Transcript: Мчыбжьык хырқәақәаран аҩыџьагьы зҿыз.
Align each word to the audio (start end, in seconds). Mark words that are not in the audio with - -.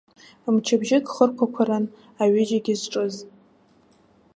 Мчыбжьык 0.53 1.05
хырқәақәаран 1.13 1.85
аҩыџьагьы 2.21 2.73
зҿыз. 2.79 3.15